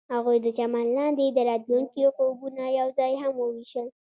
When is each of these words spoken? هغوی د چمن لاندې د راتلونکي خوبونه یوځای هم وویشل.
هغوی 0.15 0.37
د 0.41 0.47
چمن 0.57 0.85
لاندې 0.97 1.25
د 1.31 1.37
راتلونکي 1.49 2.03
خوبونه 2.15 2.63
یوځای 2.79 3.13
هم 3.21 3.33
وویشل. 3.37 3.87